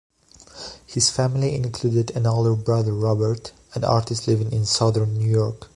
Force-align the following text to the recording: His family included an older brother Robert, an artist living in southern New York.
His 0.87 1.11
family 1.11 1.53
included 1.53 2.09
an 2.17 2.25
older 2.25 2.55
brother 2.55 2.91
Robert, 2.91 3.51
an 3.75 3.83
artist 3.83 4.27
living 4.27 4.51
in 4.51 4.65
southern 4.65 5.13
New 5.13 5.29
York. 5.29 5.69